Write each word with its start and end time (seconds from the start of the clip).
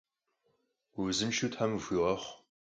Узыншэу 0.99 1.49
тхьэм 1.51 1.71
къыфхуигъэхъу! 1.73 2.31